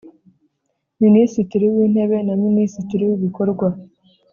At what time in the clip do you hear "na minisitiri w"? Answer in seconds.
2.27-3.13